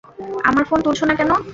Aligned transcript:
আমার 0.49 0.63
ফোন 0.69 0.79
তুলছ 0.85 0.99
না 1.03 1.13
কেন? 1.19 1.31